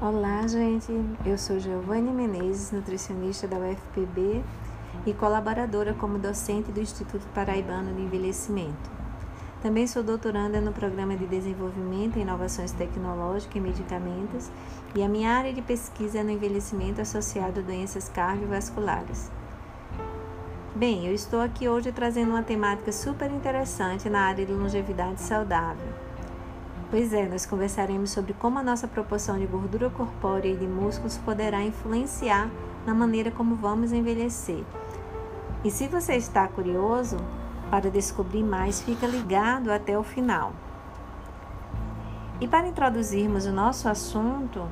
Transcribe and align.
Olá, 0.00 0.46
gente. 0.46 0.92
Eu 1.26 1.36
sou 1.36 1.58
Giovanni 1.58 2.12
Menezes, 2.12 2.70
nutricionista 2.70 3.48
da 3.48 3.56
UFPB 3.56 4.44
e 5.04 5.12
colaboradora 5.12 5.92
como 5.92 6.20
docente 6.20 6.70
do 6.70 6.80
Instituto 6.80 7.26
Paraibano 7.34 7.92
de 7.92 8.02
Envelhecimento. 8.02 8.88
Também 9.60 9.88
sou 9.88 10.04
doutoranda 10.04 10.60
no 10.60 10.70
Programa 10.70 11.16
de 11.16 11.26
Desenvolvimento 11.26 12.16
e 12.16 12.22
Inovações 12.22 12.70
Tecnológicas 12.70 13.56
e 13.56 13.60
Medicamentos 13.60 14.48
e 14.94 15.02
a 15.02 15.08
minha 15.08 15.32
área 15.32 15.52
de 15.52 15.62
pesquisa 15.62 16.20
é 16.20 16.22
no 16.22 16.30
envelhecimento 16.30 17.00
associado 17.00 17.58
a 17.58 17.62
doenças 17.64 18.08
cardiovasculares. 18.08 19.28
Bem, 20.76 21.08
eu 21.08 21.12
estou 21.12 21.40
aqui 21.40 21.68
hoje 21.68 21.90
trazendo 21.90 22.30
uma 22.30 22.44
temática 22.44 22.92
super 22.92 23.32
interessante 23.32 24.08
na 24.08 24.20
área 24.20 24.46
de 24.46 24.52
longevidade 24.52 25.20
saudável 25.20 26.07
Pois 26.90 27.12
é, 27.12 27.28
nós 27.28 27.44
conversaremos 27.44 28.10
sobre 28.10 28.32
como 28.32 28.58
a 28.58 28.62
nossa 28.62 28.88
proporção 28.88 29.38
de 29.38 29.44
gordura 29.44 29.90
corpórea 29.90 30.48
e 30.48 30.56
de 30.56 30.66
músculos 30.66 31.18
poderá 31.18 31.62
influenciar 31.62 32.50
na 32.86 32.94
maneira 32.94 33.30
como 33.30 33.56
vamos 33.56 33.92
envelhecer. 33.92 34.64
E 35.62 35.70
se 35.70 35.86
você 35.86 36.14
está 36.14 36.48
curioso 36.48 37.18
para 37.70 37.90
descobrir 37.90 38.42
mais, 38.42 38.80
fica 38.80 39.06
ligado 39.06 39.70
até 39.70 39.98
o 39.98 40.02
final. 40.02 40.54
E 42.40 42.48
para 42.48 42.68
introduzirmos 42.68 43.44
o 43.44 43.52
nosso 43.52 43.86
assunto, 43.86 44.66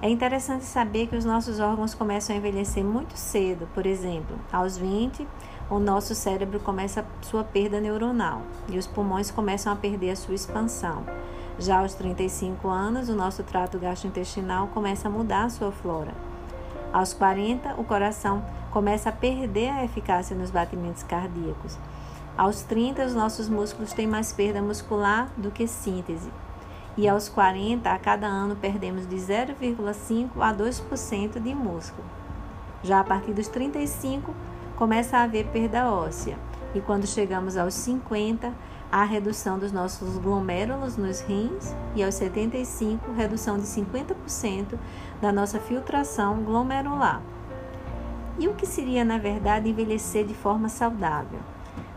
é 0.00 0.08
interessante 0.08 0.64
saber 0.64 1.08
que 1.08 1.16
os 1.16 1.26
nossos 1.26 1.60
órgãos 1.60 1.92
começam 1.92 2.34
a 2.34 2.38
envelhecer 2.38 2.82
muito 2.82 3.18
cedo. 3.18 3.68
Por 3.74 3.84
exemplo, 3.84 4.34
aos 4.50 4.78
20, 4.78 5.28
o 5.68 5.78
nosso 5.78 6.14
cérebro 6.14 6.58
começa 6.58 7.04
sua 7.20 7.44
perda 7.44 7.78
neuronal 7.78 8.40
e 8.66 8.78
os 8.78 8.86
pulmões 8.86 9.30
começam 9.30 9.70
a 9.70 9.76
perder 9.76 10.12
a 10.12 10.16
sua 10.16 10.34
expansão. 10.34 11.04
Já 11.60 11.80
aos 11.80 11.92
35 11.92 12.68
anos, 12.68 13.10
o 13.10 13.14
nosso 13.14 13.42
trato 13.42 13.78
gastrointestinal 13.78 14.68
começa 14.68 15.08
a 15.08 15.10
mudar 15.10 15.44
a 15.44 15.50
sua 15.50 15.70
flora. 15.70 16.14
Aos 16.90 17.12
40, 17.12 17.74
o 17.78 17.84
coração 17.84 18.42
começa 18.70 19.10
a 19.10 19.12
perder 19.12 19.68
a 19.68 19.84
eficácia 19.84 20.34
nos 20.34 20.50
batimentos 20.50 21.02
cardíacos. 21.02 21.76
Aos 22.34 22.62
30, 22.62 23.04
os 23.04 23.14
nossos 23.14 23.46
músculos 23.46 23.92
têm 23.92 24.06
mais 24.06 24.32
perda 24.32 24.62
muscular 24.62 25.28
do 25.36 25.50
que 25.50 25.66
síntese. 25.66 26.32
E 26.96 27.06
aos 27.06 27.28
40, 27.28 27.92
a 27.92 27.98
cada 27.98 28.26
ano 28.26 28.56
perdemos 28.56 29.06
de 29.06 29.16
0,5 29.16 30.30
a 30.40 30.54
2% 30.54 31.42
de 31.42 31.54
músculo. 31.54 32.08
Já 32.82 33.00
a 33.00 33.04
partir 33.04 33.34
dos 33.34 33.48
35, 33.48 34.34
começa 34.76 35.18
a 35.18 35.24
haver 35.24 35.48
perda 35.48 35.92
óssea. 35.92 36.38
E 36.74 36.80
quando 36.80 37.06
chegamos 37.06 37.58
aos 37.58 37.74
50, 37.74 38.50
a 38.90 39.04
redução 39.04 39.58
dos 39.58 39.70
nossos 39.70 40.18
glomérulos 40.18 40.96
nos 40.96 41.20
rins 41.20 41.74
e 41.94 42.02
aos 42.02 42.14
75, 42.16 43.12
redução 43.12 43.56
de 43.56 43.64
50% 43.64 44.78
da 45.20 45.30
nossa 45.30 45.60
filtração 45.60 46.42
glomerular. 46.42 47.22
E 48.38 48.48
o 48.48 48.54
que 48.54 48.66
seria, 48.66 49.04
na 49.04 49.18
verdade, 49.18 49.68
envelhecer 49.68 50.24
de 50.24 50.34
forma 50.34 50.68
saudável? 50.68 51.38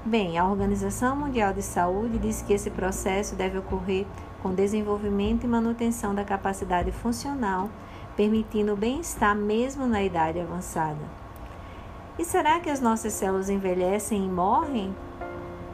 Bem, 0.06 0.38
a 0.38 0.46
Organização 0.46 1.16
Mundial 1.16 1.54
de 1.54 1.62
Saúde 1.62 2.20
diz 2.20 2.42
que 2.42 2.54
esse 2.54 2.70
processo 2.70 3.36
deve 3.36 3.58
ocorrer 3.58 4.06
com 4.42 4.54
desenvolvimento 4.54 5.46
e 5.46 5.48
manutenção 5.48 6.14
da 6.14 6.26
capacidade 6.26 6.92
funcional, 6.92 7.70
permitindo 8.16 8.74
o 8.74 8.78
bem-estar 8.78 9.36
mesmo 9.36 9.88
na 9.88 10.04
idade 10.04 10.40
avançada. 10.40 11.00
E 12.20 12.26
será 12.26 12.60
que 12.60 12.70
as 12.70 12.82
nossas 12.82 13.14
células 13.14 13.50
envelhecem 13.50 14.26
e 14.26 14.30
morrem? 14.30 14.94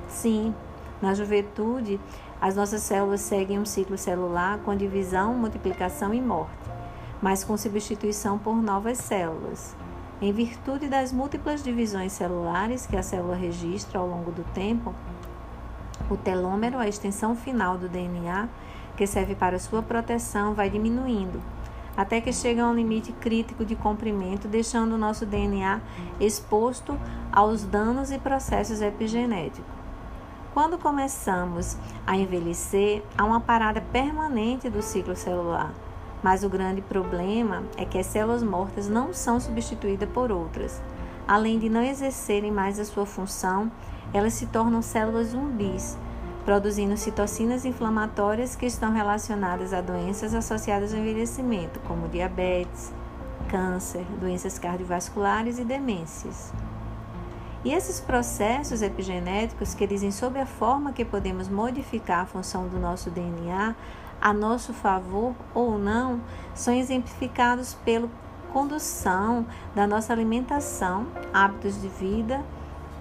Sim, 0.07 0.53
na 1.01 1.13
juventude, 1.13 1.99
as 2.41 2.55
nossas 2.55 2.81
células 2.83 3.21
seguem 3.21 3.59
um 3.59 3.65
ciclo 3.65 3.97
celular 3.97 4.59
com 4.59 4.75
divisão, 4.75 5.33
multiplicação 5.33 6.13
e 6.13 6.21
morte, 6.21 6.51
mas 7.21 7.43
com 7.43 7.57
substituição 7.57 8.37
por 8.37 8.55
novas 8.55 8.97
células. 8.97 9.75
Em 10.21 10.33
virtude 10.33 10.87
das 10.87 11.13
múltiplas 11.13 11.63
divisões 11.63 12.11
celulares 12.11 12.85
que 12.85 12.97
a 12.97 13.03
célula 13.03 13.35
registra 13.35 13.99
ao 13.99 14.07
longo 14.07 14.31
do 14.31 14.43
tempo, 14.53 14.93
o 16.09 16.17
telômero, 16.17 16.77
a 16.77 16.87
extensão 16.87 17.35
final 17.35 17.77
do 17.77 17.87
DNA, 17.87 18.49
que 18.97 19.07
serve 19.07 19.35
para 19.35 19.59
sua 19.59 19.81
proteção, 19.81 20.53
vai 20.53 20.69
diminuindo, 20.69 21.41
até 21.95 22.19
que 22.19 22.33
chega 22.33 22.63
a 22.63 22.67
um 22.67 22.73
limite 22.73 23.13
crítico 23.13 23.63
de 23.63 23.75
comprimento, 23.75 24.47
deixando 24.47 24.93
o 24.93 24.97
nosso 24.97 25.25
DNA 25.25 25.79
exposto 26.19 26.99
aos 27.31 27.63
danos 27.63 28.11
e 28.11 28.17
processos 28.17 28.81
epigenéticos. 28.81 29.78
Quando 30.53 30.79
começamos 30.79 31.77
a 32.07 32.17
envelhecer, 32.17 33.03
há 33.15 33.23
uma 33.23 33.39
parada 33.39 33.81
permanente 33.81 34.67
do 34.67 34.81
ciclo 34.81 35.15
celular. 35.15 35.71
Mas 36.23 36.43
o 36.43 36.49
grande 36.49 36.81
problema 36.81 37.63
é 37.77 37.85
que 37.85 37.99
as 37.99 38.07
células 38.07 38.41
mortas 38.41 38.89
não 38.89 39.13
são 39.13 39.39
substituídas 39.39 40.09
por 40.09 40.31
outras. 40.31 40.81
Além 41.27 41.59
de 41.59 41.69
não 41.69 41.83
exercerem 41.83 42.51
mais 42.51 42.79
a 42.79 42.85
sua 42.85 43.05
função, 43.05 43.71
elas 44.11 44.33
se 44.33 44.47
tornam 44.47 44.81
células 44.81 45.27
zumbis, 45.27 45.95
produzindo 46.43 46.97
citocinas 46.97 47.63
inflamatórias 47.63 48.55
que 48.55 48.65
estão 48.65 48.91
relacionadas 48.91 49.71
a 49.71 49.81
doenças 49.81 50.33
associadas 50.33 50.93
ao 50.93 50.99
envelhecimento, 50.99 51.79
como 51.81 52.09
diabetes, 52.09 52.91
câncer, 53.47 54.03
doenças 54.19 54.57
cardiovasculares 54.57 55.59
e 55.59 55.63
demências. 55.63 56.51
E 57.63 57.73
esses 57.73 57.99
processos 57.99 58.81
epigenéticos 58.81 59.73
que 59.73 59.85
dizem 59.85 60.11
sobre 60.11 60.39
a 60.39 60.45
forma 60.45 60.93
que 60.93 61.03
podemos 61.03 61.49
modificar 61.49 62.21
a 62.21 62.25
função 62.25 62.67
do 62.67 62.79
nosso 62.79 63.09
DNA 63.09 63.75
a 64.21 64.33
nosso 64.33 64.73
favor 64.73 65.33
ou 65.53 65.77
não, 65.77 66.21
são 66.53 66.73
exemplificados 66.73 67.73
pela 67.85 68.09
condução 68.51 69.45
da 69.73 69.87
nossa 69.87 70.11
alimentação, 70.11 71.07
hábitos 71.33 71.81
de 71.81 71.87
vida, 71.87 72.43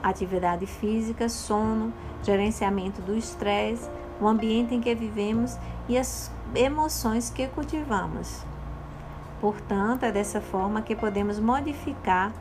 atividade 0.03 0.67
física, 0.67 1.29
sono, 1.29 1.93
gerenciamento 2.23 3.01
do 3.03 3.17
estresse, 3.17 3.89
o 4.21 4.29
ambiente 4.29 4.75
em 4.75 4.81
que 4.81 4.95
vivemos 4.95 5.57
e 5.89 5.97
as 5.97 6.31
emoções 6.55 7.31
que 7.31 7.47
cultivamos. 7.49 8.45
Portanto, 9.41 10.05
é 10.05 10.13
dessa 10.13 10.41
forma 10.41 10.83
que 10.83 10.95
podemos 10.95 11.39
modificar 11.39 12.33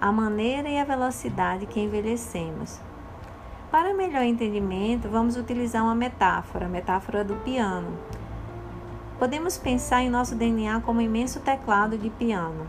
a 0.00 0.12
maneira 0.12 0.68
e 0.68 0.78
a 0.78 0.84
velocidade 0.84 1.66
que 1.66 1.80
envelhecemos. 1.80 2.80
Para 3.70 3.94
melhor 3.94 4.22
entendimento, 4.22 5.08
vamos 5.08 5.36
utilizar 5.36 5.82
uma 5.82 5.94
metáfora, 5.94 6.66
a 6.66 6.68
metáfora 6.68 7.24
do 7.24 7.34
piano. 7.36 7.96
Podemos 9.18 9.56
pensar 9.56 10.02
em 10.02 10.10
nosso 10.10 10.34
DNA 10.34 10.80
como 10.80 11.00
um 11.00 11.02
imenso 11.02 11.40
teclado 11.40 11.96
de 11.96 12.10
piano 12.10 12.66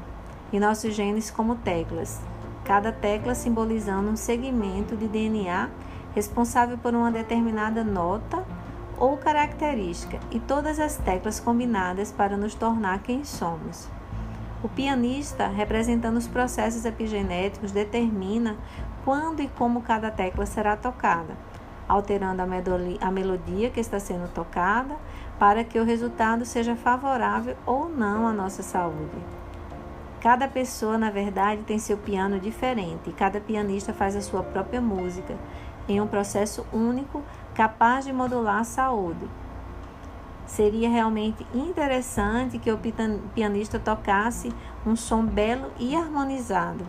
e 0.52 0.60
nossos 0.60 0.94
genes 0.96 1.30
como 1.30 1.56
teclas, 1.56 2.22
cada 2.64 2.92
tecla 2.92 3.36
simbolizando 3.36 4.10
um 4.10 4.16
segmento 4.16 4.96
de 4.96 5.08
DNA 5.08 5.70
responsável 6.16 6.78
por 6.78 6.96
uma 6.96 7.12
determinada 7.12 7.84
nota 7.84 8.44
ou 8.98 9.16
característica, 9.18 10.20
e 10.32 10.40
todas 10.40 10.80
as 10.80 10.98
teclas 10.98 11.40
combinadas 11.40 12.12
para 12.12 12.36
nos 12.36 12.56
tornar 12.56 13.04
quem 13.04 13.24
somos. 13.24 13.88
O 14.64 14.68
pianista, 14.68 15.48
representando 15.48 16.18
os 16.18 16.28
processos 16.28 16.84
epigenéticos, 16.84 17.72
determina 17.72 18.58
quando 19.06 19.42
e 19.42 19.48
como 19.50 19.84
cada 19.84 20.10
tecla 20.10 20.48
será 20.48 20.76
tocada, 20.76 21.38
alterando 21.88 22.42
a 22.42 23.12
melodia 23.12 23.70
que 23.70 23.80
está 23.80 24.00
sendo 24.00 24.28
tocada 24.34 24.96
para 25.38 25.64
que 25.64 25.80
o 25.80 25.86
resultado 25.86 26.44
seja 26.44 26.76
favorável 26.76 27.56
ou 27.68 27.88
não 27.88 28.28
à 28.28 28.34
nossa 28.34 28.64
saúde. 28.64 29.18
Cada 30.20 30.48
pessoa, 30.48 30.98
na 30.98 31.12
verdade, 31.12 31.62
tem 31.62 31.78
seu 31.78 31.96
piano 31.96 32.40
diferente 32.40 33.12
e 33.12 33.14
cada 33.14 33.40
pianista 33.40 33.94
faz 33.94 34.16
a 34.16 34.22
sua 34.22 34.42
própria 34.42 34.82
música 34.82 35.38
em 35.88 36.02
um 36.02 36.08
processo 36.08 36.66
único 36.74 37.22
capaz 37.54 38.06
de 38.06 38.12
modular 38.12 38.62
a 38.62 38.64
saúde. 38.64 39.30
Seria 40.48 40.90
realmente 40.90 41.46
interessante 41.54 42.58
que 42.58 42.72
o 42.72 42.80
pianista 43.36 43.78
tocasse 43.78 44.52
um 44.86 44.96
som 44.96 45.24
belo 45.24 45.72
e 45.78 45.96
harmonizado. 45.96 46.84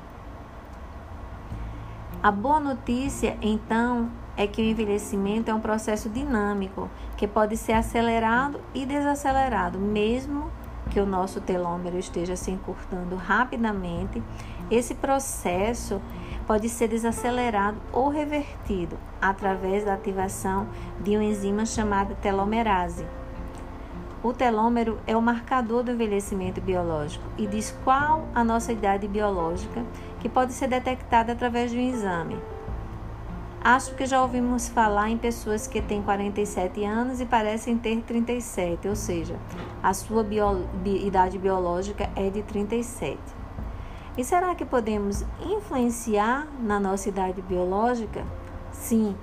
A 2.23 2.31
boa 2.31 2.59
notícia, 2.59 3.37
então, 3.43 4.11
é 4.37 4.47
que 4.47 4.63
o 4.63 4.65
envelhecimento 4.65 5.51
é 5.51 5.55
um 5.55 5.61
processo 5.61 6.09
dinâmico 6.09 6.89
que 7.17 7.27
pode 7.27 7.57
ser 7.57 7.73
acelerado 7.73 8.61
e 8.73 8.87
desacelerado, 8.87 9.79
mesmo 9.79 10.51
que 10.91 11.01
o 11.01 11.07
nosso 11.07 11.41
telômero 11.41 11.99
esteja 11.99 12.37
se 12.37 12.51
encurtando 12.51 13.17
rapidamente. 13.17 14.23
Esse 14.71 14.95
processo 14.95 16.01
pode 16.47 16.69
ser 16.69 16.89
desacelerado 16.89 17.79
ou 17.93 18.09
revertido 18.09 18.97
através 19.21 19.85
da 19.85 19.95
ativação 19.95 20.69
de 21.01 21.17
uma 21.17 21.25
enzima 21.25 21.67
chamada 21.67 22.15
telomerase. 22.15 23.05
O 24.23 24.33
telômero 24.33 24.99
é 25.07 25.17
o 25.17 25.23
marcador 25.23 25.85
do 25.85 25.93
envelhecimento 25.93 26.61
biológico 26.61 27.25
e 27.39 27.47
diz 27.47 27.77
qual 27.85 28.27
a 28.35 28.43
nossa 28.43 28.73
idade 28.73 29.07
biológica, 29.07 29.85
que 30.19 30.29
pode 30.29 30.53
ser 30.53 30.67
detectada 30.67 31.33
através 31.33 31.71
de 31.71 31.79
um 31.79 31.89
exame. 31.89 32.37
Acho 33.63 33.95
que 33.95 34.07
já 34.07 34.21
ouvimos 34.21 34.69
falar 34.69 35.09
em 35.09 35.17
pessoas 35.17 35.69
que 35.69 35.81
têm 35.81 36.03
47 36.03 36.85
anos 36.85 37.21
e 37.21 37.27
parecem 37.27 37.79
ter 37.79 38.01
37, 38.03 38.89
ou 38.89 38.97
seja, 38.97 39.37
a 39.83 39.95
sua 39.95 40.25
bio, 40.25 40.65
bi, 40.83 41.07
idade 41.07 41.39
biológica 41.39 42.11
é 42.17 42.29
de 42.29 42.43
37. 42.43 43.19
E 44.17 44.25
será 44.25 44.53
que 44.57 44.65
podemos 44.65 45.25
influenciar 45.41 46.49
na 46.61 46.81
nossa 46.81 47.09
idade 47.09 47.41
biológica? 47.43 48.25
Sim, 48.73 49.15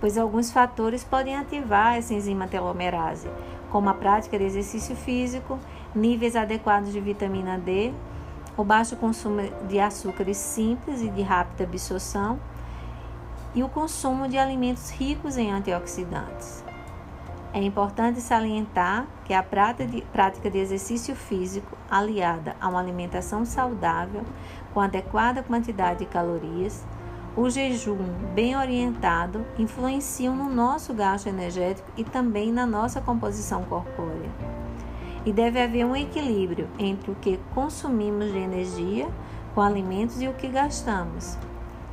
pois 0.00 0.16
alguns 0.16 0.50
fatores 0.50 1.04
podem 1.04 1.36
ativar 1.36 1.96
essa 1.96 2.14
enzima 2.14 2.46
telomerase, 2.46 3.28
como 3.70 3.88
a 3.88 3.94
prática 3.94 4.38
de 4.38 4.44
exercício 4.44 4.96
físico, 4.96 5.58
níveis 5.94 6.36
adequados 6.36 6.92
de 6.92 7.00
vitamina 7.00 7.58
D, 7.58 7.92
o 8.56 8.64
baixo 8.64 8.96
consumo 8.96 9.42
de 9.68 9.78
açúcares 9.78 10.36
simples 10.36 11.00
e 11.00 11.08
de 11.08 11.22
rápida 11.22 11.64
absorção 11.64 12.38
e 13.54 13.62
o 13.62 13.68
consumo 13.68 14.28
de 14.28 14.36
alimentos 14.36 14.90
ricos 14.90 15.36
em 15.36 15.52
antioxidantes. 15.52 16.64
É 17.52 17.62
importante 17.62 18.20
salientar 18.20 19.06
que 19.24 19.32
a 19.32 19.42
prática 19.42 20.50
de 20.50 20.58
exercício 20.58 21.16
físico, 21.16 21.76
aliada 21.90 22.54
a 22.60 22.68
uma 22.68 22.80
alimentação 22.80 23.44
saudável, 23.44 24.22
com 24.74 24.80
adequada 24.80 25.42
quantidade 25.42 26.00
de 26.00 26.06
calorias, 26.06 26.84
o 27.36 27.48
jejum 27.48 27.98
bem 28.34 28.56
orientado 28.56 29.44
influenciam 29.58 30.34
no 30.34 30.48
nosso 30.48 30.92
gasto 30.92 31.28
energético 31.28 31.90
e 31.96 32.04
também 32.04 32.52
na 32.52 32.66
nossa 32.66 33.00
composição 33.00 33.62
corpórea. 33.64 34.30
E 35.24 35.32
deve 35.32 35.60
haver 35.60 35.84
um 35.84 35.94
equilíbrio 35.94 36.68
entre 36.78 37.10
o 37.10 37.14
que 37.14 37.38
consumimos 37.54 38.32
de 38.32 38.38
energia 38.38 39.08
com 39.54 39.60
alimentos 39.60 40.20
e 40.22 40.28
o 40.28 40.34
que 40.34 40.48
gastamos. 40.48 41.38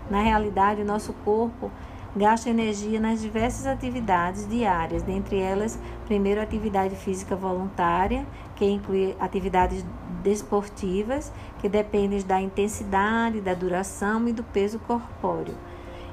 Na 0.09 0.21
realidade, 0.21 0.81
o 0.81 0.85
nosso 0.85 1.13
corpo 1.13 1.71
gasta 2.15 2.49
energia 2.49 2.99
nas 2.99 3.21
diversas 3.21 3.65
atividades 3.65 4.47
diárias, 4.47 5.03
dentre 5.03 5.37
elas, 5.37 5.77
primeiro, 6.05 6.41
atividade 6.41 6.95
física 6.95 7.35
voluntária, 7.35 8.25
que 8.55 8.65
inclui 8.65 9.15
atividades 9.19 9.85
desportivas, 10.25 11.31
que 11.59 11.69
dependem 11.69 12.21
da 12.23 12.41
intensidade, 12.41 13.39
da 13.39 13.53
duração 13.53 14.27
e 14.27 14.33
do 14.33 14.43
peso 14.43 14.79
corpóreo, 14.79 15.55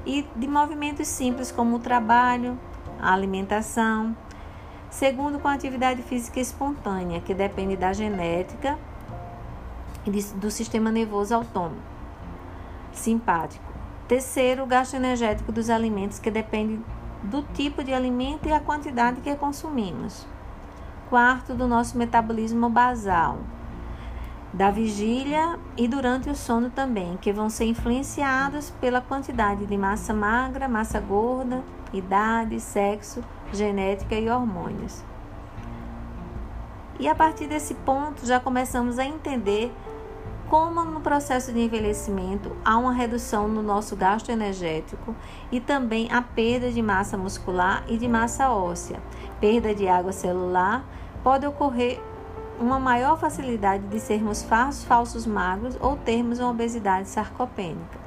e 0.05 0.25
de 0.35 0.47
movimentos 0.47 1.07
simples 1.07 1.51
como 1.51 1.77
o 1.77 1.79
trabalho, 1.79 2.57
a 3.01 3.11
alimentação. 3.11 4.15
Segundo, 4.89 5.39
com 5.39 5.47
a 5.47 5.53
atividade 5.53 6.03
física 6.03 6.39
espontânea, 6.39 7.19
que 7.19 7.33
depende 7.33 7.75
da 7.75 7.91
genética 7.91 8.77
e 10.05 10.11
do 10.11 10.51
sistema 10.51 10.91
nervoso 10.91 11.33
autônomo 11.33 11.81
simpático. 12.91 13.73
Terceiro, 14.07 14.63
o 14.63 14.67
gasto 14.67 14.93
energético 14.93 15.51
dos 15.51 15.69
alimentos, 15.69 16.19
que 16.19 16.29
depende 16.29 16.79
do 17.23 17.41
tipo 17.41 17.83
de 17.83 17.91
alimento 17.91 18.47
e 18.47 18.51
a 18.51 18.59
quantidade 18.59 19.21
que 19.21 19.35
consumimos. 19.35 20.27
Quarto, 21.09 21.55
do 21.55 21.67
nosso 21.67 21.97
metabolismo 21.97 22.69
basal, 22.69 23.39
da 24.53 24.69
vigília 24.69 25.57
e 25.75 25.87
durante 25.87 26.29
o 26.29 26.35
sono 26.35 26.69
também, 26.69 27.17
que 27.17 27.33
vão 27.33 27.49
ser 27.49 27.65
influenciados 27.65 28.69
pela 28.69 29.01
quantidade 29.01 29.65
de 29.65 29.75
massa 29.75 30.13
magra, 30.13 30.67
massa 30.67 30.99
gorda, 30.99 31.63
idade, 31.91 32.59
sexo, 32.59 33.23
genética 33.51 34.15
e 34.15 34.29
hormônios. 34.29 35.03
E 36.99 37.07
a 37.07 37.15
partir 37.15 37.47
desse 37.47 37.73
ponto 37.73 38.25
já 38.25 38.39
começamos 38.39 38.99
a 38.99 39.05
entender 39.05 39.73
como 40.47 40.83
no 40.83 41.01
processo 41.01 41.51
de 41.51 41.59
envelhecimento 41.59 42.55
há 42.63 42.77
uma 42.77 42.93
redução 42.93 43.47
no 43.47 43.63
nosso 43.63 43.95
gasto 43.95 44.29
energético 44.29 45.15
e 45.51 45.59
também 45.59 46.11
a 46.11 46.21
perda 46.21 46.71
de 46.71 46.81
massa 46.81 47.17
muscular 47.17 47.83
e 47.87 47.97
de 47.97 48.07
massa 48.07 48.51
óssea, 48.51 48.99
perda 49.39 49.73
de 49.73 49.87
água 49.87 50.11
celular, 50.11 50.85
pode 51.23 51.47
ocorrer 51.47 51.99
uma 52.59 52.79
maior 52.79 53.17
facilidade 53.17 53.83
de 53.87 53.99
sermos 53.99 54.43
falsos 54.43 55.25
magros 55.25 55.77
ou 55.79 55.97
termos 55.97 56.39
uma 56.39 56.49
obesidade 56.49 57.07
sarcopênica. 57.09 58.03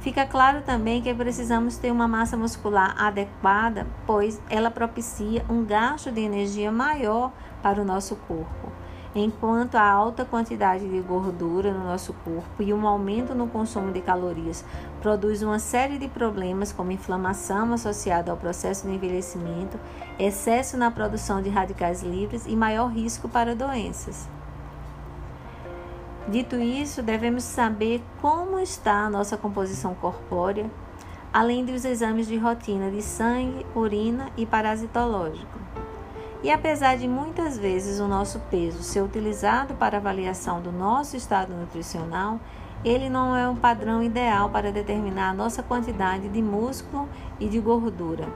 Fica 0.00 0.26
claro 0.26 0.62
também 0.62 1.00
que 1.00 1.14
precisamos 1.14 1.76
ter 1.76 1.92
uma 1.92 2.08
massa 2.08 2.36
muscular 2.36 2.94
adequada, 3.00 3.86
pois 4.04 4.40
ela 4.50 4.70
propicia 4.70 5.44
um 5.48 5.64
gasto 5.64 6.10
de 6.10 6.20
energia 6.20 6.72
maior 6.72 7.30
para 7.62 7.80
o 7.80 7.84
nosso 7.84 8.16
corpo 8.16 8.81
enquanto 9.14 9.74
a 9.74 9.90
alta 9.90 10.24
quantidade 10.24 10.88
de 10.88 11.00
gordura 11.00 11.72
no 11.72 11.84
nosso 11.84 12.14
corpo 12.24 12.62
e 12.62 12.72
um 12.72 12.86
aumento 12.86 13.34
no 13.34 13.46
consumo 13.46 13.92
de 13.92 14.00
calorias 14.00 14.64
produz 15.00 15.42
uma 15.42 15.58
série 15.58 15.98
de 15.98 16.08
problemas 16.08 16.72
como 16.72 16.92
inflamação 16.92 17.72
associada 17.72 18.30
ao 18.30 18.36
processo 18.36 18.86
de 18.86 18.94
envelhecimento, 18.94 19.78
excesso 20.18 20.76
na 20.76 20.90
produção 20.90 21.42
de 21.42 21.50
radicais 21.50 22.02
livres 22.02 22.46
e 22.46 22.56
maior 22.56 22.88
risco 22.88 23.28
para 23.28 23.54
doenças. 23.54 24.28
Dito 26.28 26.56
isso, 26.56 27.02
devemos 27.02 27.42
saber 27.42 28.02
como 28.20 28.58
está 28.58 29.04
a 29.04 29.10
nossa 29.10 29.36
composição 29.36 29.92
corpórea, 29.94 30.70
além 31.32 31.64
dos 31.64 31.84
exames 31.84 32.28
de 32.28 32.36
rotina 32.36 32.90
de 32.90 33.02
sangue, 33.02 33.66
urina 33.74 34.30
e 34.36 34.46
parasitológico. 34.46 35.71
E 36.42 36.50
apesar 36.50 36.96
de 36.96 37.06
muitas 37.06 37.56
vezes 37.56 38.00
o 38.00 38.08
nosso 38.08 38.40
peso 38.50 38.82
ser 38.82 39.00
utilizado 39.00 39.74
para 39.74 39.98
avaliação 39.98 40.60
do 40.60 40.72
nosso 40.72 41.16
estado 41.16 41.54
nutricional, 41.54 42.40
ele 42.84 43.08
não 43.08 43.36
é 43.36 43.48
um 43.48 43.54
padrão 43.54 44.02
ideal 44.02 44.50
para 44.50 44.72
determinar 44.72 45.30
a 45.30 45.34
nossa 45.34 45.62
quantidade 45.62 46.28
de 46.28 46.42
músculo 46.42 47.08
e 47.38 47.48
de 47.48 47.60
gordura. 47.60 48.26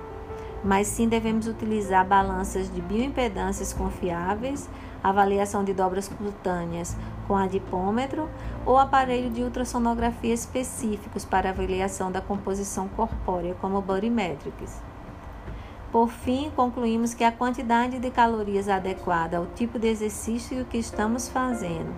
Mas 0.62 0.86
sim 0.86 1.08
devemos 1.08 1.48
utilizar 1.48 2.06
balanças 2.06 2.72
de 2.72 2.80
bioimpedâncias 2.80 3.72
confiáveis, 3.72 4.70
avaliação 5.02 5.64
de 5.64 5.74
dobras 5.74 6.08
cutâneas 6.08 6.96
com 7.26 7.34
adipômetro 7.34 8.28
ou 8.64 8.78
aparelho 8.78 9.30
de 9.30 9.42
ultrassonografia 9.42 10.32
específicos 10.32 11.24
para 11.24 11.50
avaliação 11.50 12.12
da 12.12 12.20
composição 12.20 12.86
corpórea, 12.86 13.56
como 13.60 13.82
Bodymetrics. 13.82 14.80
Por 15.96 16.10
fim, 16.10 16.52
concluímos 16.54 17.14
que 17.14 17.25
a 17.25 17.32
quantidade 17.32 17.98
de 17.98 18.10
calorias 18.10 18.69
adequada 18.69 19.38
ao 19.38 19.46
tipo 19.46 19.78
de 19.78 19.88
exercício 19.88 20.66
que 20.66 20.76
estamos 20.76 21.26
fazendo, 21.26 21.90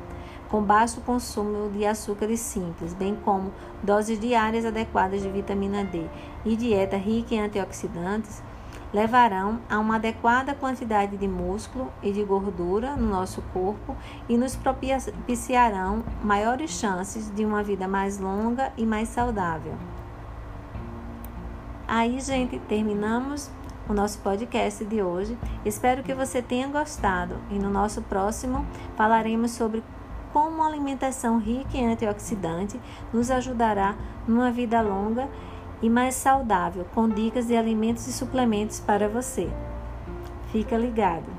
com 0.48 0.62
baixo 0.62 1.00
consumo 1.00 1.68
de 1.70 1.84
açúcares 1.84 2.38
simples, 2.38 2.94
bem 2.94 3.16
como 3.16 3.52
doses 3.82 4.20
diárias 4.20 4.64
adequadas 4.64 5.22
de 5.22 5.28
vitamina 5.28 5.82
D 5.82 6.06
e 6.44 6.54
dieta 6.54 6.96
rica 6.96 7.34
em 7.34 7.40
antioxidantes, 7.40 8.40
levarão 8.94 9.58
a 9.68 9.80
uma 9.80 9.96
adequada 9.96 10.54
quantidade 10.54 11.16
de 11.16 11.26
músculo 11.26 11.92
e 12.00 12.12
de 12.12 12.22
gordura 12.22 12.94
no 12.94 13.08
nosso 13.08 13.42
corpo 13.52 13.96
e 14.28 14.38
nos 14.38 14.54
propiciarão 14.54 16.04
maiores 16.22 16.70
chances 16.70 17.34
de 17.34 17.44
uma 17.44 17.64
vida 17.64 17.88
mais 17.88 18.16
longa 18.16 18.72
e 18.76 18.86
mais 18.86 19.08
saudável. 19.08 19.74
Aí, 21.88 22.20
gente, 22.20 22.58
terminamos 22.68 23.50
o 23.88 23.94
nosso 23.94 24.18
podcast 24.18 24.84
de 24.84 25.02
hoje. 25.02 25.36
Espero 25.64 26.02
que 26.02 26.14
você 26.14 26.42
tenha 26.42 26.68
gostado 26.68 27.36
e 27.50 27.58
no 27.58 27.70
nosso 27.70 28.02
próximo 28.02 28.66
falaremos 28.96 29.52
sobre 29.52 29.82
como 30.32 30.62
a 30.62 30.66
alimentação 30.66 31.38
rica 31.38 31.76
em 31.76 31.90
antioxidante 31.90 32.78
nos 33.12 33.30
ajudará 33.30 33.96
numa 34.26 34.50
vida 34.50 34.80
longa 34.80 35.28
e 35.80 35.88
mais 35.88 36.14
saudável, 36.14 36.84
com 36.94 37.08
dicas 37.08 37.46
de 37.46 37.56
alimentos 37.56 38.06
e 38.06 38.12
suplementos 38.12 38.80
para 38.80 39.08
você. 39.08 39.48
Fica 40.52 40.76
ligado! 40.76 41.37